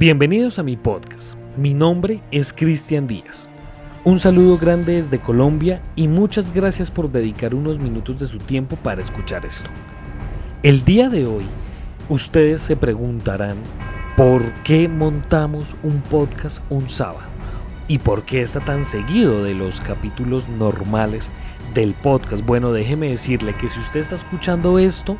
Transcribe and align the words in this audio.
Bienvenidos 0.00 0.58
a 0.58 0.62
mi 0.62 0.78
podcast. 0.78 1.34
Mi 1.58 1.74
nombre 1.74 2.22
es 2.30 2.54
Cristian 2.54 3.06
Díaz. 3.06 3.50
Un 4.02 4.18
saludo 4.18 4.56
grande 4.56 4.94
desde 4.94 5.20
Colombia 5.20 5.82
y 5.94 6.08
muchas 6.08 6.54
gracias 6.54 6.90
por 6.90 7.12
dedicar 7.12 7.54
unos 7.54 7.78
minutos 7.78 8.18
de 8.18 8.26
su 8.26 8.38
tiempo 8.38 8.76
para 8.76 9.02
escuchar 9.02 9.44
esto. 9.44 9.68
El 10.62 10.86
día 10.86 11.10
de 11.10 11.26
hoy, 11.26 11.44
ustedes 12.08 12.62
se 12.62 12.76
preguntarán 12.76 13.58
por 14.16 14.42
qué 14.62 14.88
montamos 14.88 15.76
un 15.82 16.00
podcast 16.00 16.62
un 16.70 16.88
sábado 16.88 17.28
y 17.86 17.98
por 17.98 18.22
qué 18.22 18.40
está 18.40 18.60
tan 18.60 18.86
seguido 18.86 19.44
de 19.44 19.52
los 19.52 19.82
capítulos 19.82 20.48
normales 20.48 21.30
del 21.74 21.92
podcast. 21.92 22.42
Bueno, 22.46 22.72
déjeme 22.72 23.10
decirle 23.10 23.54
que 23.54 23.68
si 23.68 23.78
usted 23.78 24.00
está 24.00 24.14
escuchando 24.14 24.78
esto, 24.78 25.18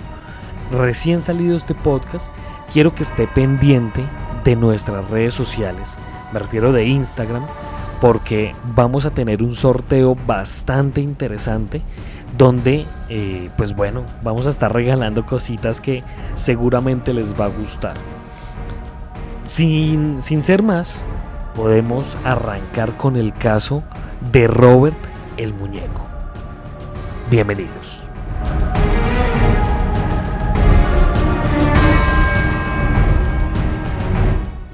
recién 0.72 1.20
salido 1.20 1.54
este 1.54 1.74
podcast, 1.74 2.32
quiero 2.72 2.94
que 2.94 3.02
esté 3.02 3.26
pendiente 3.26 4.06
de 4.44 4.56
nuestras 4.56 5.08
redes 5.10 5.34
sociales. 5.34 5.96
Me 6.32 6.38
refiero 6.38 6.72
de 6.72 6.86
Instagram, 6.86 7.46
porque 8.00 8.54
vamos 8.74 9.04
a 9.04 9.10
tener 9.10 9.42
un 9.42 9.54
sorteo 9.54 10.16
bastante 10.26 11.00
interesante 11.00 11.82
donde, 12.36 12.86
eh, 13.08 13.50
pues 13.56 13.74
bueno, 13.74 14.04
vamos 14.22 14.46
a 14.46 14.50
estar 14.50 14.72
regalando 14.72 15.26
cositas 15.26 15.80
que 15.80 16.02
seguramente 16.34 17.12
les 17.12 17.38
va 17.38 17.46
a 17.46 17.48
gustar. 17.48 17.94
Sin, 19.44 20.22
sin 20.22 20.44
ser 20.44 20.62
más, 20.62 21.04
podemos 21.54 22.16
arrancar 22.24 22.96
con 22.96 23.16
el 23.16 23.32
caso 23.32 23.82
de 24.32 24.46
Robert 24.46 24.96
el 25.36 25.52
Muñeco. 25.52 26.06
Bienvenidos. 27.30 27.99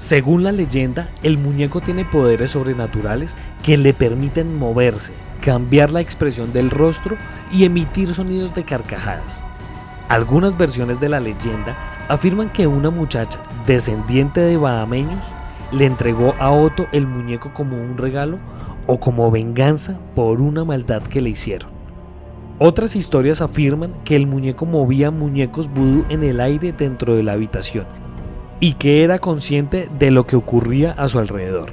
Según 0.07 0.41
la 0.45 0.53
leyenda, 0.53 1.09
el 1.21 1.37
muñeco 1.37 1.81
tiene 1.81 2.05
poderes 2.05 2.51
sobrenaturales 2.51 3.35
que 3.61 3.75
le 3.75 3.93
permiten 3.93 4.57
moverse, 4.57 5.11
cambiar 5.41 5.91
la 5.91 5.99
expresión 5.99 6.53
del 6.53 6.69
rostro 6.69 7.17
y 7.51 7.65
emitir 7.65 8.13
sonidos 8.13 8.55
de 8.55 8.63
carcajadas. 8.63 9.43
Algunas 10.07 10.57
versiones 10.57 11.01
de 11.01 11.09
la 11.09 11.19
leyenda 11.19 11.77
afirman 12.07 12.49
que 12.53 12.67
una 12.67 12.89
muchacha 12.89 13.37
descendiente 13.65 14.39
de 14.39 14.55
bahameños 14.55 15.33
le 15.73 15.85
entregó 15.85 16.35
a 16.39 16.51
Otto 16.51 16.87
el 16.93 17.05
muñeco 17.05 17.53
como 17.53 17.75
un 17.75 17.97
regalo 17.97 18.39
o 18.85 19.01
como 19.01 19.29
venganza 19.29 19.99
por 20.15 20.39
una 20.39 20.63
maldad 20.63 21.01
que 21.01 21.19
le 21.19 21.31
hicieron. 21.31 21.69
Otras 22.59 22.95
historias 22.95 23.41
afirman 23.41 23.91
que 24.05 24.15
el 24.15 24.25
muñeco 24.25 24.65
movía 24.65 25.11
muñecos 25.11 25.69
vudú 25.69 26.05
en 26.07 26.23
el 26.23 26.39
aire 26.39 26.71
dentro 26.71 27.13
de 27.13 27.23
la 27.23 27.33
habitación 27.33 28.06
y 28.59 28.73
que 28.73 29.03
era 29.03 29.19
consciente 29.19 29.89
de 29.99 30.11
lo 30.11 30.25
que 30.25 30.35
ocurría 30.35 30.91
a 30.93 31.09
su 31.09 31.19
alrededor. 31.19 31.69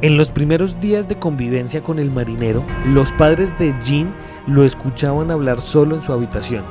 En 0.00 0.16
los 0.16 0.30
primeros 0.30 0.80
días 0.80 1.08
de 1.08 1.18
convivencia 1.18 1.82
con 1.82 1.98
el 1.98 2.10
marinero, 2.10 2.62
los 2.92 3.10
padres 3.12 3.58
de 3.58 3.74
Jean 3.82 4.14
lo 4.46 4.64
escuchaban 4.64 5.30
hablar 5.30 5.60
solo 5.60 5.96
en 5.96 6.02
su 6.02 6.12
habitación. 6.12 6.64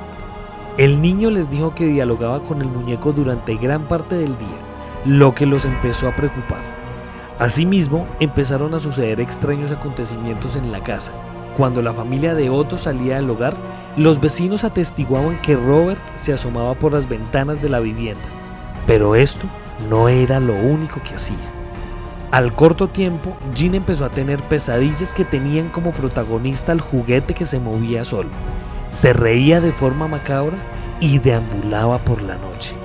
El 0.77 1.01
niño 1.01 1.29
les 1.31 1.49
dijo 1.49 1.73
que 1.73 1.87
dialogaba 1.87 2.43
con 2.43 2.61
el 2.61 2.69
muñeco 2.69 3.11
durante 3.11 3.55
gran 3.55 3.87
parte 3.87 4.15
del 4.15 4.37
día, 4.37 4.57
lo 5.05 5.33
que 5.33 5.45
los 5.45 5.65
empezó 5.65 6.07
a 6.07 6.15
preocupar. 6.15 6.61
Asimismo, 7.39 8.07
empezaron 8.19 8.73
a 8.73 8.79
suceder 8.79 9.19
extraños 9.19 9.71
acontecimientos 9.71 10.55
en 10.55 10.71
la 10.71 10.81
casa. 10.81 11.11
Cuando 11.57 11.81
la 11.81 11.93
familia 11.93 12.33
de 12.35 12.49
Otto 12.49 12.77
salía 12.77 13.15
del 13.15 13.29
hogar, 13.29 13.57
los 13.97 14.21
vecinos 14.21 14.63
atestiguaban 14.63 15.41
que 15.41 15.55
Robert 15.55 16.01
se 16.15 16.33
asomaba 16.33 16.75
por 16.75 16.93
las 16.93 17.09
ventanas 17.09 17.61
de 17.61 17.69
la 17.69 17.79
vivienda 17.79 18.36
pero 18.87 19.15
esto 19.15 19.45
no 19.89 20.09
era 20.09 20.39
lo 20.39 20.55
único 20.55 21.03
que 21.03 21.13
hacía. 21.13 21.35
Al 22.31 22.53
corto 22.55 22.89
tiempo, 22.89 23.37
Jean 23.53 23.75
empezó 23.75 24.05
a 24.05 24.09
tener 24.09 24.41
pesadillas 24.43 25.13
que 25.13 25.25
tenían 25.25 25.69
como 25.69 25.91
protagonista 25.91 26.71
al 26.71 26.81
juguete 26.81 27.33
que 27.33 27.45
se 27.45 27.59
movía 27.59 28.03
solo. 28.03 28.29
Se 28.89 29.13
reía 29.13 29.61
de 29.61 29.71
forma 29.71 30.07
macabra 30.07 30.57
y 30.99 31.19
deambulaba 31.19 31.99
por 31.99 32.21
la 32.21 32.37
noche. 32.37 32.75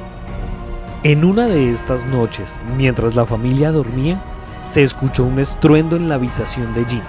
En 1.03 1.25
una 1.25 1.47
de 1.47 1.73
estas 1.73 2.05
noches, 2.05 2.61
mientras 2.77 3.17
la 3.17 3.27
familia 3.27 3.73
dormía, 3.73 4.23
se 4.65 4.83
escuchó 4.83 5.25
un 5.25 5.41
estruendo 5.41 5.97
en 5.97 6.09
la 6.09 6.17
habitación 6.17 6.75
de 6.75 6.85
Jean. 6.85 7.07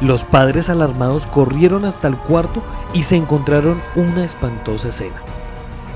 Los 0.00 0.24
padres 0.24 0.70
alarmados 0.70 1.26
corrieron 1.26 1.84
hasta 1.84 2.08
el 2.08 2.16
cuarto 2.16 2.62
y 2.94 3.02
se 3.02 3.16
encontraron 3.16 3.80
una 3.94 4.24
espantosa 4.24 4.88
escena. 4.88 5.22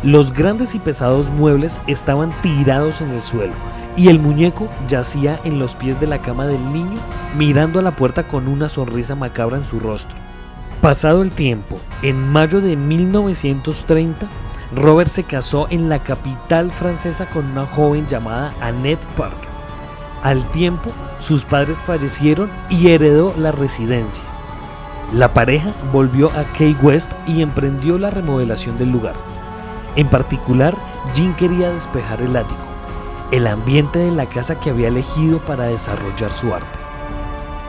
Los 0.05 0.33
grandes 0.33 0.77
y 0.77 0.79
pesados 0.79 1.31
muebles 1.31 1.81
estaban 1.89 2.31
tirados 2.41 3.01
en 3.01 3.11
el 3.11 3.23
suelo 3.23 3.55
y 3.97 4.09
el 4.09 4.21
muñeco 4.21 4.69
yacía 4.87 5.41
en 5.43 5.59
los 5.59 5.75
pies 5.75 5.99
de 5.99 6.07
la 6.07 6.23
cama 6.23 6.47
del 6.47 6.73
niño 6.73 7.01
mirando 7.37 7.81
a 7.81 7.83
la 7.83 7.97
puerta 7.97 8.29
con 8.29 8.47
una 8.47 8.69
sonrisa 8.69 9.17
macabra 9.17 9.57
en 9.57 9.65
su 9.65 9.81
rostro. 9.81 10.17
Pasado 10.81 11.23
el 11.23 11.33
tiempo, 11.33 11.81
en 12.03 12.29
mayo 12.29 12.61
de 12.61 12.77
1930, 12.77 14.29
Robert 14.73 15.11
se 15.11 15.25
casó 15.25 15.67
en 15.69 15.89
la 15.89 16.05
capital 16.05 16.71
francesa 16.71 17.29
con 17.29 17.47
una 17.47 17.67
joven 17.67 18.07
llamada 18.07 18.55
Annette 18.61 19.05
Parker. 19.17 19.49
Al 20.23 20.49
tiempo, 20.53 20.91
sus 21.19 21.45
padres 21.45 21.83
fallecieron 21.83 22.51
y 22.71 22.91
heredó 22.91 23.35
la 23.37 23.51
residencia. 23.51 24.23
La 25.13 25.35
pareja 25.35 25.73
volvió 25.93 26.31
a 26.31 26.45
Key 26.57 26.77
West 26.83 27.11
y 27.27 27.43
emprendió 27.43 27.99
la 27.99 28.11
remodelación 28.11 28.77
del 28.77 28.93
lugar. 28.93 29.15
En 29.97 30.09
particular, 30.09 30.77
Jean 31.15 31.35
quería 31.35 31.71
despejar 31.71 32.23
el 32.23 32.37
ático, 32.37 32.61
el 33.31 33.47
ambiente 33.47 33.99
de 33.99 34.11
la 34.11 34.27
casa 34.27 34.61
que 34.61 34.71
había 34.71 34.89
elegido 34.89 35.41
para 35.45 35.65
desarrollar 35.65 36.33
su 36.33 36.55
arte. 36.55 36.79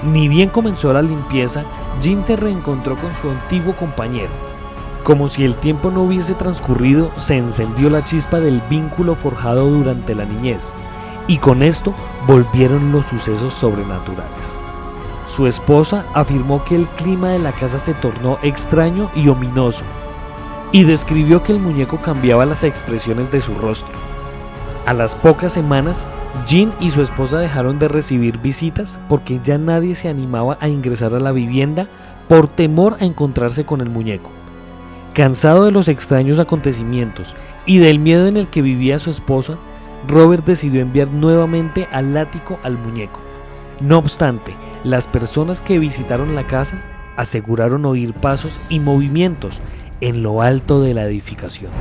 Ni 0.04 0.28
bien 0.28 0.50
comenzó 0.50 0.94
la 0.94 1.02
limpieza, 1.02 1.64
Jean 2.02 2.24
se 2.24 2.36
reencontró 2.36 2.96
con 2.98 3.14
su 3.14 3.30
antiguo 3.30 3.76
compañero. 3.76 4.32
Como 5.04 5.28
si 5.28 5.44
el 5.44 5.56
tiempo 5.56 5.92
no 5.92 6.04
hubiese 6.04 6.36
transcurrido, 6.36 7.12
se 7.18 7.38
encendió 7.38 7.90
la 7.90 8.04
chispa 8.04 8.40
del 8.40 8.62
vínculo 8.70 9.16
forjado 9.16 9.70
durante 9.70 10.14
la 10.14 10.26
niñez, 10.26 10.74
y 11.28 11.38
con 11.38 11.64
esto 11.64 11.94
volvieron 12.28 12.92
los 12.92 13.08
sucesos 13.08 13.54
sobrenaturales. 13.54 14.60
Su 15.26 15.48
esposa 15.48 16.06
afirmó 16.14 16.64
que 16.64 16.76
el 16.76 16.88
clima 16.88 17.30
de 17.30 17.40
la 17.40 17.52
casa 17.52 17.80
se 17.80 17.94
tornó 17.94 18.40
extraño 18.42 19.12
y 19.14 19.30
ominoso, 19.30 19.84
y 20.72 20.84
describió 20.84 21.44
que 21.44 21.52
el 21.52 21.60
muñeco 21.60 21.98
cambiaba 21.98 22.46
las 22.46 22.64
expresiones 22.64 23.32
de 23.32 23.42
su 23.42 23.56
rostro. 23.56 23.94
A 24.86 24.94
las 24.94 25.16
pocas 25.16 25.54
semanas, 25.54 26.08
Jean 26.48 26.74
y 26.80 26.90
su 26.90 27.02
esposa 27.02 27.38
dejaron 27.38 27.80
de 27.80 27.88
recibir 27.88 28.40
visitas 28.40 29.00
porque 29.08 29.40
ya 29.44 29.58
nadie 29.58 29.96
se 29.96 30.10
animaba 30.10 30.58
a 30.62 30.68
ingresar 30.68 31.14
a 31.14 31.20
la 31.20 31.32
vivienda 31.32 31.88
por 32.28 32.48
temor 32.48 32.98
a 33.00 33.06
encontrarse 33.06 33.66
con 33.66 33.82
el 33.82 33.90
muñeco. 33.90 34.32
Cansado 35.14 35.66
de 35.66 35.72
los 35.72 35.88
extraños 35.88 36.40
acontecimientos 36.40 37.36
y 37.66 37.80
del 37.80 38.00
miedo 38.00 38.28
en 38.28 38.38
el 38.38 38.48
que 38.48 38.62
vivía 38.62 39.00
su 39.00 39.10
esposa, 39.10 39.58
Robert 40.08 40.46
decidió 40.46 40.82
enviar 40.82 41.10
nuevamente 41.10 41.88
al 41.92 42.16
ático 42.16 42.60
al 42.64 42.78
muñeco. 42.78 43.20
No 43.82 43.98
obstante, 43.98 44.56
las 44.84 45.08
personas 45.08 45.62
que 45.62 45.80
visitaron 45.80 46.36
la 46.36 46.48
casa 46.48 46.82
aseguraron 47.18 47.86
oír 47.86 48.14
pasos 48.14 48.58
y 48.70 48.80
movimientos 48.80 49.62
en 50.02 50.24
lo 50.24 50.42
alto 50.42 50.82
de 50.82 50.94
la 50.94 51.06
edificación. 51.06 51.72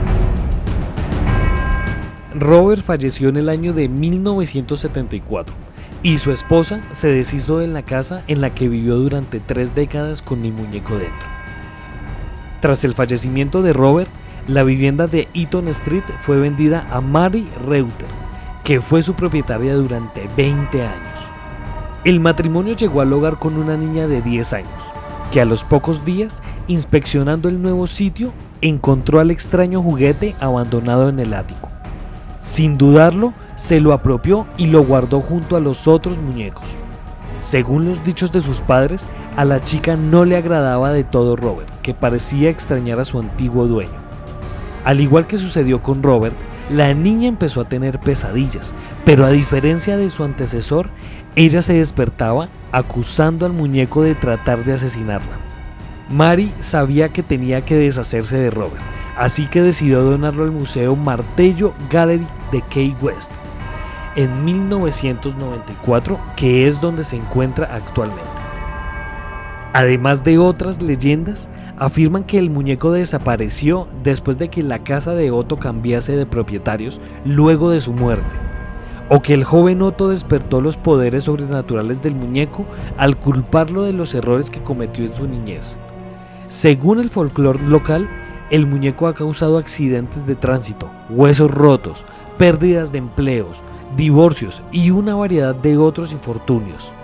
Robert 2.35 2.85
falleció 2.85 3.29
en 3.29 3.37
el 3.37 3.49
año 3.49 3.73
de 3.73 3.89
1974 3.89 5.55
y 6.03 6.19
su 6.19 6.31
esposa 6.31 6.81
se 6.93 7.09
deshizo 7.09 7.59
de 7.59 7.67
la 7.67 7.83
casa 7.83 8.23
en 8.29 8.41
la 8.41 8.51
que 8.51 8.69
vivió 8.69 8.97
durante 8.97 9.41
tres 9.41 9.75
décadas 9.75 10.23
con 10.23 10.45
el 10.45 10.53
muñeco 10.53 10.97
dentro. 10.97 11.29
Tras 12.61 12.85
el 12.85 12.95
fallecimiento 12.95 13.63
de 13.63 13.73
Robert, 13.73 14.11
la 14.47 14.63
vivienda 14.63 15.07
de 15.07 15.29
Eaton 15.35 15.69
Street 15.69 16.05
fue 16.21 16.39
vendida 16.39 16.87
a 16.91 17.01
Mary 17.01 17.47
Reuter, 17.67 18.09
que 18.65 18.81
fue 18.81 19.03
su 19.03 19.15
propietaria 19.15 19.75
durante 19.75 20.29
20 20.37 20.83
años. 20.83 21.21
El 22.05 22.21
matrimonio 22.21 22.75
llegó 22.75 23.01
al 23.01 23.13
hogar 23.13 23.39
con 23.39 23.57
una 23.57 23.77
niña 23.77 24.07
de 24.07 24.23
10 24.23 24.53
años, 24.55 24.88
que 25.33 25.41
a 25.41 25.45
los 25.45 25.65
pocos 25.65 26.05
días, 26.05 26.43
inspeccionando 26.67 27.49
el 27.49 27.61
nuevo 27.63 27.87
sitio, 27.87 28.33
encontró 28.61 29.21
al 29.21 29.31
extraño 29.31 29.83
juguete 29.83 30.35
abandonado 30.41 31.09
en 31.09 31.21
el 31.21 31.35
ático. 31.35 31.71
Sin 32.41 32.79
dudarlo, 32.79 33.35
se 33.57 33.81
lo 33.81 33.93
apropió 33.93 34.47
y 34.57 34.69
lo 34.69 34.85
guardó 34.85 35.21
junto 35.21 35.57
a 35.57 35.61
los 35.61 35.89
otros 35.89 36.19
muñecos. 36.19 36.77
Según 37.39 37.87
los 37.87 38.03
dichos 38.05 38.33
de 38.33 38.41
sus 38.41 38.63
padres, 38.63 39.07
a 39.37 39.45
la 39.45 39.61
chica 39.61 39.97
no 39.97 40.25
le 40.25 40.37
agradaba 40.37 40.91
de 40.93 41.05
todo 41.05 41.37
Robert, 41.37 41.69
que 41.83 41.95
parecía 41.95 42.51
extrañar 42.51 42.99
a 43.01 43.05
su 43.05 43.19
antiguo 43.19 43.67
dueño. 43.67 44.09
Al 44.85 45.01
igual 45.01 45.27
que 45.27 45.39
sucedió 45.39 45.83
con 45.83 46.03
Robert, 46.03 46.35
la 46.71 46.93
niña 46.95 47.29
empezó 47.29 47.61
a 47.63 47.69
tener 47.69 47.99
pesadillas, 47.99 48.75
pero 49.05 49.25
a 49.25 49.31
diferencia 49.31 49.97
de 49.97 50.11
su 50.11 50.25
antecesor, 50.25 50.91
ella 51.37 51.63
se 51.63 51.75
despertaba 51.75 52.49
acusando 52.73 53.47
al 53.47 53.53
muñeco 53.53 54.03
de 54.03 54.15
tratar 54.15 54.65
de 54.65 54.75
asesinarla. 54.75 55.39
Mary 56.11 56.53
sabía 56.61 57.11
que 57.11 57.23
tenía 57.23 57.65
que 57.65 57.77
deshacerse 57.77 58.37
de 58.37 58.51
Robert, 58.51 58.83
así 59.17 59.47
que 59.47 59.63
decidió 59.63 60.03
donarlo 60.03 60.45
al 60.45 60.53
Museo 60.53 60.97
Martello 60.97 61.75
Gallery 61.91 62.27
de 62.53 62.63
Key 62.63 62.97
West. 63.01 63.33
en 64.17 64.45
1994, 64.45 66.19
que 66.35 66.67
es 66.67 66.81
donde 66.81 67.05
se 67.05 67.15
encuentra 67.15 67.73
actualmente. 67.73 68.38
Además 69.73 70.25
de 70.25 70.39
otras 70.39 70.81
leyendas, 70.81 71.49
afirman 71.77 72.25
que 72.25 72.39
el 72.39 72.51
muñeco 72.51 72.91
desapareció 72.91 73.87
después 74.03 74.39
de 74.39 74.49
que 74.49 74.63
la 74.63 74.79
casa 74.79 75.15
de 75.15 75.31
Otto 75.31 75.59
cambiase 75.59 76.17
de 76.17 76.27
propietarios 76.27 77.01
luego 77.25 77.71
de 77.71 77.81
su 77.81 77.93
muerte, 77.93 78.35
o 79.11 79.21
que 79.21 79.35
el 79.35 79.45
joven 79.45 79.83
Otto 79.83 80.09
despertó 80.09 80.61
los 80.61 80.79
poderes 80.79 81.25
sobrenaturales 81.25 82.03
del 82.03 82.15
muñeco 82.15 82.65
al 82.97 83.19
culparlo 83.19 83.85
de 83.85 83.93
los 83.93 84.15
errores 84.15 84.51
que 84.51 84.63
cometió 84.63 85.05
en 85.05 85.15
su 85.15 85.29
niñez. 85.29 85.77
Según 86.49 86.99
el 86.99 87.11
folclore 87.11 87.63
local, 87.63 88.09
el 88.51 88.67
muñeco 88.67 89.07
ha 89.07 89.15
causado 89.15 89.59
accidentes 89.59 90.27
de 90.27 90.35
tránsito, 90.35 90.89
huesos 91.11 91.51
rotos, 91.51 92.07
pérdidas 92.39 92.91
de 92.91 92.99
empleos, 92.99 93.63
divorcios 93.97 94.63
y 94.73 94.91
una 94.91 95.15
variedad 95.15 95.55
de 95.55 95.77
otros 95.77 96.13
infortunios. 96.13 96.95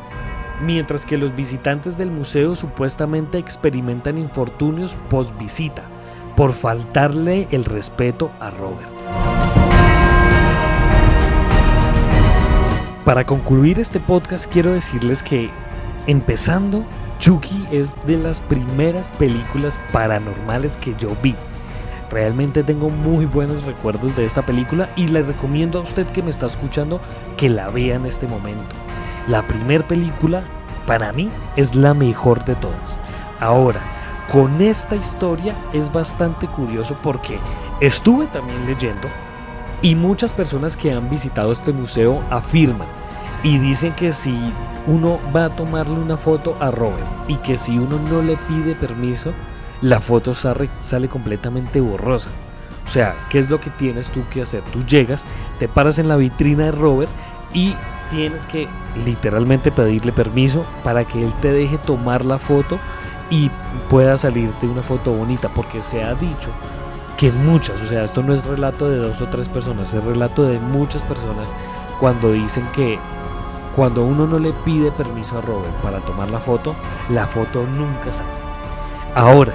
Mientras 0.61 1.05
que 1.05 1.19
los 1.19 1.35
visitantes 1.35 1.99
del 1.99 2.11
museo 2.11 2.55
supuestamente 2.55 3.39
experimentan 3.39 4.19
infortunios 4.19 4.97
post 5.11 5.37
visita 5.39 5.83
por 6.37 6.53
faltarle 6.53 7.49
el 7.51 7.65
respeto 7.65 8.31
a 8.41 8.51
Robert. 8.51 8.93
Para 13.05 13.27
concluir 13.27 13.79
este 13.79 14.01
podcast 14.01 14.51
quiero 14.51 14.73
decirles 14.73 15.23
que 15.23 15.51
empezando 16.06 16.85
Chucky 17.19 17.67
es 17.71 17.97
de 18.06 18.17
las 18.17 18.41
primeras 18.41 19.11
películas 19.12 19.79
paranormales 19.93 20.77
que 20.77 20.95
yo 20.95 21.11
vi. 21.23 21.35
Realmente 22.11 22.62
tengo 22.62 22.91
muy 22.91 23.27
buenos 23.27 23.65
recuerdos 23.65 24.17
de 24.17 24.25
esta 24.25 24.43
película 24.43 24.89
y 24.97 25.09
le 25.09 25.23
recomiendo 25.23 25.79
a 25.79 25.83
usted 25.83 26.06
que 26.09 26.23
me 26.23 26.31
está 26.31 26.47
escuchando 26.47 27.01
que 27.37 27.49
la 27.49 27.69
vea 27.69 27.97
en 27.97 28.06
este 28.06 28.27
momento. 28.27 28.75
La 29.29 29.47
primera 29.47 29.87
película 29.87 30.44
para 30.87 31.12
mí 31.12 31.31
es 31.56 31.75
la 31.75 31.94
mejor 31.94 32.44
de 32.44 32.55
todas. 32.56 32.99
Ahora, 33.41 33.81
con 34.31 34.61
esta 34.61 34.97
historia 34.97 35.55
es 35.73 35.93
bastante 35.93 36.47
curioso 36.47 36.97
porque 37.03 37.38
estuve 37.81 38.26
también 38.26 38.67
leyendo 38.67 39.09
y 39.82 39.94
muchas 39.94 40.32
personas 40.32 40.76
que 40.76 40.93
han 40.93 41.11
visitado 41.11 41.53
este 41.53 41.73
museo 41.73 42.23
afirman 42.31 42.88
y 43.43 43.59
dicen 43.59 43.93
que 43.93 44.12
si 44.12 44.35
uno 44.87 45.21
va 45.35 45.47
a 45.47 45.56
tomarle 45.56 45.99
una 45.99 46.17
foto 46.17 46.56
a 46.61 46.70
Robert 46.70 47.06
y 47.29 47.37
que 47.37 47.59
si 47.59 47.79
uno 47.79 47.99
no 48.11 48.23
le 48.23 48.37
pide 48.49 48.75
permiso, 48.75 49.32
la 49.82 50.00
foto 50.00 50.32
sale, 50.32 50.70
sale, 50.81 51.09
completamente 51.09 51.81
borrosa. 51.81 52.31
O 52.87 52.88
sea, 52.88 53.15
¿qué 53.29 53.38
es 53.38 53.50
lo 53.50 53.61
que 53.61 53.70
tienes 53.70 54.11
tú 54.11 54.25
que 54.31 54.43
hacer? 54.43 54.62
Tú 54.73 54.85
llegas, 54.85 55.27
te 55.59 55.69
paras 55.69 55.99
en 55.99 56.09
la 56.09 56.17
vitrina 56.17 56.65
de 56.65 56.73
Robert 56.73 57.12
y 57.53 57.75
tienes 58.11 58.47
que 58.47 58.69
literalmente 59.05 59.73
pedirle 59.73 60.12
permiso 60.12 60.65
para 60.83 61.05
que 61.05 61.25
él 61.25 61.33
te 61.41 61.53
deje 61.53 61.79
tomar 61.79 62.25
la 62.25 62.39
foto 62.39 62.79
y 63.31 63.51
pueda 63.89 64.17
salirte 64.17 64.67
una 64.67 64.83
foto 64.83 65.12
bonita, 65.12 65.49
porque 65.49 65.83
se 65.83 66.03
ha 66.03 66.15
dicho 66.15 66.51
que 67.17 67.31
muchas, 67.31 67.81
o 67.83 67.87
sea, 67.87 68.05
esto 68.05 68.23
no 68.23 68.35
es 68.35 68.45
relato 68.45 68.89
de 68.89 68.99
dos 68.99 69.21
o 69.21 69.29
tres 69.29 69.49
personas, 69.49 69.95
es 69.95 70.05
relato 70.05 70.45
de 70.45 70.59
muchas 70.59 71.05
personas 71.05 71.53
cuando 72.01 72.33
dicen 72.33 72.67
que 72.73 72.99
cuando 73.75 74.05
uno 74.05 74.27
no 74.27 74.39
le 74.39 74.53
pide 74.53 74.93
permiso 74.93 75.39
a 75.39 75.41
Robert 75.41 75.75
para 75.83 76.01
tomar 76.01 76.31
la 76.31 76.39
foto, 76.39 76.77
la 77.11 77.27
foto 77.27 77.67
nunca 77.67 78.12
sale. 78.12 78.29
Ahora, 79.15 79.53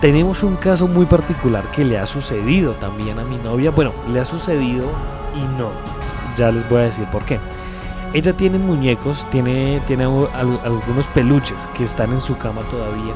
tenemos 0.00 0.42
un 0.42 0.56
caso 0.56 0.86
muy 0.86 1.06
particular 1.06 1.70
que 1.70 1.84
le 1.84 1.98
ha 1.98 2.06
sucedido 2.06 2.74
también 2.74 3.18
a 3.18 3.24
mi 3.24 3.38
novia. 3.38 3.70
Bueno, 3.70 3.92
le 4.08 4.20
ha 4.20 4.24
sucedido 4.24 4.86
y 5.34 5.40
no. 5.58 5.70
Ya 6.36 6.50
les 6.50 6.68
voy 6.68 6.80
a 6.80 6.84
decir 6.84 7.06
por 7.10 7.24
qué. 7.24 7.38
Ella 8.12 8.36
tiene 8.36 8.58
muñecos, 8.58 9.28
tiene, 9.30 9.82
tiene 9.86 10.04
algunos 10.04 11.06
peluches 11.08 11.68
que 11.76 11.84
están 11.84 12.12
en 12.12 12.20
su 12.20 12.36
cama 12.36 12.62
todavía. 12.70 13.14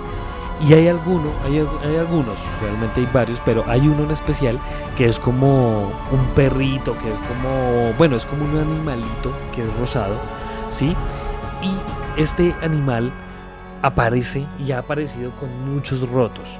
Y 0.66 0.74
hay 0.74 0.88
alguno, 0.88 1.30
hay, 1.44 1.64
hay, 1.84 1.96
algunos, 1.96 2.44
realmente 2.60 3.00
hay 3.00 3.08
varios, 3.12 3.40
pero 3.44 3.62
hay 3.68 3.86
uno 3.86 4.02
en 4.02 4.10
especial 4.10 4.58
que 4.96 5.06
es 5.06 5.20
como 5.20 5.92
un 6.10 6.26
perrito, 6.34 6.98
que 6.98 7.12
es 7.12 7.20
como, 7.20 7.92
bueno, 7.96 8.16
es 8.16 8.26
como 8.26 8.44
un 8.44 8.56
animalito 8.56 9.32
que 9.54 9.62
es 9.62 9.76
rosado, 9.78 10.18
¿sí? 10.68 10.96
Y 11.62 12.20
este 12.20 12.56
animal 12.60 13.12
aparece 13.82 14.46
y 14.58 14.72
ha 14.72 14.78
aparecido 14.78 15.30
con 15.32 15.72
muchos 15.72 16.08
rotos. 16.10 16.58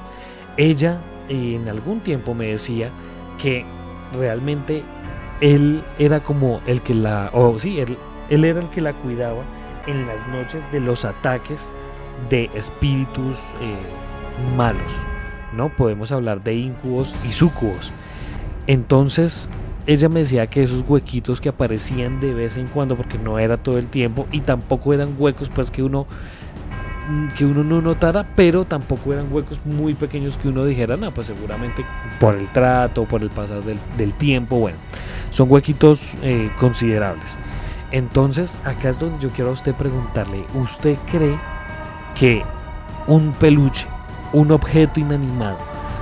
Ella 0.55 1.01
en 1.27 1.67
algún 1.67 1.99
tiempo 1.99 2.33
me 2.33 2.47
decía 2.47 2.91
que 3.37 3.65
realmente 4.17 4.83
él 5.41 5.83
era 5.97 6.21
como 6.21 6.61
el 6.65 6.81
que 6.81 6.93
la, 6.93 7.29
o 7.33 7.59
sí, 7.59 7.79
él, 7.79 7.97
él 8.29 8.45
era 8.45 8.59
el 8.59 8.69
que 8.69 8.81
la 8.81 8.93
cuidaba 8.93 9.43
en 9.87 10.07
las 10.07 10.27
noches 10.27 10.69
de 10.71 10.79
los 10.79 11.05
ataques 11.05 11.71
de 12.29 12.49
espíritus 12.53 13.53
eh, 13.61 14.55
malos, 14.55 15.01
¿no? 15.53 15.69
Podemos 15.69 16.11
hablar 16.11 16.43
de 16.43 16.55
incubos 16.55 17.15
y 17.27 17.31
sucubos. 17.31 17.93
Entonces, 18.67 19.49
ella 19.87 20.09
me 20.09 20.19
decía 20.19 20.47
que 20.47 20.61
esos 20.61 20.83
huequitos 20.87 21.41
que 21.41 21.49
aparecían 21.49 22.19
de 22.19 22.33
vez 22.33 22.57
en 22.57 22.67
cuando, 22.67 22.95
porque 22.95 23.17
no 23.17 23.39
era 23.39 23.57
todo 23.57 23.77
el 23.77 23.87
tiempo, 23.87 24.27
y 24.31 24.41
tampoco 24.41 24.93
eran 24.93 25.15
huecos 25.17 25.49
pues 25.49 25.71
que 25.71 25.81
uno 25.81 26.05
mm, 27.09 27.29
que 27.29 27.45
uno 27.45 27.63
no 27.63 27.81
notara, 27.81 28.27
pero 28.35 28.65
tampoco 28.65 29.13
eran 29.13 29.33
huecos 29.33 29.65
muy 29.65 29.95
pequeños 29.95 30.37
que 30.37 30.49
uno 30.49 30.65
dijera, 30.65 30.97
no, 30.97 31.11
pues 31.11 31.27
seguramente 31.27 31.83
por 32.19 32.35
el 32.35 32.47
trato, 32.51 33.05
por 33.05 33.23
el 33.23 33.31
pasar 33.31 33.63
del, 33.63 34.13
tiempo, 34.13 34.57
bueno, 34.57 34.77
son 35.31 35.51
huequitos 35.51 36.15
eh, 36.21 36.51
considerables. 36.59 37.37
Entonces, 37.91 38.57
acá 38.65 38.89
es 38.89 38.99
donde 38.99 39.19
yo 39.19 39.31
quiero 39.31 39.49
a 39.49 39.53
usted 39.53 39.73
preguntarle, 39.73 40.45
¿usted 40.53 40.97
cree 41.11 41.39
que 42.15 42.43
un 43.07 43.33
peluche, 43.33 43.87
un 44.33 44.51
objeto 44.51 44.99
inanimado, 44.99 45.57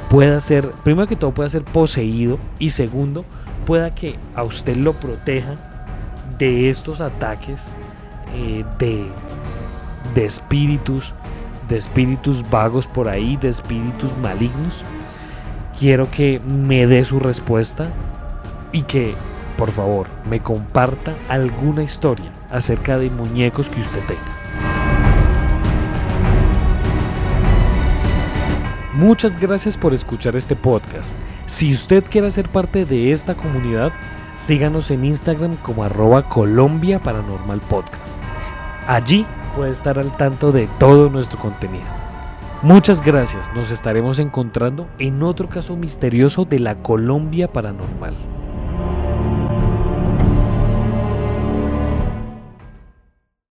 pueda 0.09 0.41
ser, 0.41 0.71
primero 0.83 1.07
que 1.07 1.15
todo, 1.15 1.31
pueda 1.31 1.49
ser 1.49 1.63
poseído 1.63 2.39
y 2.59 2.71
segundo, 2.71 3.23
pueda 3.65 3.95
que 3.95 4.17
a 4.35 4.43
usted 4.43 4.75
lo 4.75 4.93
proteja 4.93 5.55
de 6.37 6.69
estos 6.69 7.01
ataques 7.01 7.67
eh, 8.35 8.65
de, 8.79 9.07
de 10.13 10.25
espíritus, 10.25 11.13
de 11.69 11.77
espíritus 11.77 12.47
vagos 12.49 12.87
por 12.87 13.07
ahí, 13.07 13.37
de 13.37 13.49
espíritus 13.49 14.17
malignos. 14.17 14.83
Quiero 15.79 16.09
que 16.09 16.39
me 16.39 16.87
dé 16.87 17.05
su 17.05 17.19
respuesta 17.19 17.89
y 18.71 18.83
que, 18.83 19.13
por 19.57 19.71
favor, 19.71 20.07
me 20.29 20.41
comparta 20.41 21.15
alguna 21.29 21.83
historia 21.83 22.31
acerca 22.49 22.97
de 22.97 23.09
muñecos 23.09 23.69
que 23.69 23.81
usted 23.81 24.01
tenga. 24.07 24.37
Muchas 28.93 29.39
gracias 29.39 29.77
por 29.77 29.93
escuchar 29.93 30.35
este 30.35 30.55
podcast. 30.55 31.13
Si 31.45 31.71
usted 31.71 32.03
quiere 32.03 32.31
ser 32.31 32.49
parte 32.49 32.83
de 32.83 33.11
esta 33.11 33.35
comunidad, 33.37 33.93
síganos 34.35 34.89
en 34.89 35.05
Instagram 35.05 35.55
como 35.57 35.83
arroba 35.83 36.27
Colombia 36.27 36.97
Paranormal 36.97 37.61
Podcast. 37.61 38.15
Allí 38.87 39.27
puede 39.55 39.71
estar 39.71 39.99
al 39.99 40.17
tanto 40.17 40.51
de 40.51 40.67
todo 40.79 41.11
nuestro 41.11 41.37
contenido. 41.37 41.85
Muchas 42.63 43.01
gracias, 43.01 43.53
nos 43.53 43.69
estaremos 43.69 44.17
encontrando 44.17 44.87
en 44.97 45.21
otro 45.21 45.47
caso 45.47 45.75
misterioso 45.75 46.45
de 46.45 46.57
la 46.57 46.81
Colombia 46.81 47.53
Paranormal. 47.53 48.15